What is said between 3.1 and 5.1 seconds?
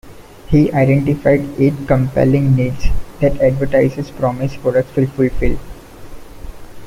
that advertisers promise products will